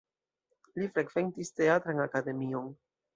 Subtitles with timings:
[0.79, 2.73] Li frekventis Teatran Akademion.